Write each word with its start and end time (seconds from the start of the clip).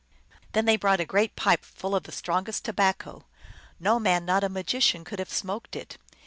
Then 0.53 0.65
they 0.65 0.77
brought 0.77 0.99
a 0.99 1.05
great 1.05 1.35
pipe 1.35 1.63
full 1.63 1.93
of 1.95 2.05
the 2.05 2.11
strongest 2.11 2.65
tobacco; 2.65 3.25
no 3.79 3.99
man 3.99 4.25
not 4.25 4.43
a 4.43 4.49
magician 4.49 5.03
could 5.03 5.19
have 5.19 5.31
smoked 5.31 5.75
it. 5.75 5.99